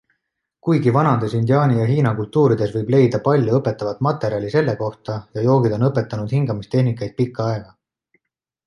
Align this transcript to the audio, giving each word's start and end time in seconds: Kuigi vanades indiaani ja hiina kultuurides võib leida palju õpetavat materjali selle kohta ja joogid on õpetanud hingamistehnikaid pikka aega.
Kuigi 0.67 0.93
vanades 0.95 1.35
indiaani 1.39 1.77
ja 1.79 1.85
hiina 1.91 2.13
kultuurides 2.21 2.73
võib 2.77 2.89
leida 2.95 3.19
palju 3.27 3.55
õpetavat 3.61 4.03
materjali 4.09 4.51
selle 4.57 4.77
kohta 4.83 5.21
ja 5.37 5.45
joogid 5.51 5.79
on 5.79 5.89
õpetanud 5.93 6.37
hingamistehnikaid 6.39 7.17
pikka 7.23 7.49
aega. 7.53 7.77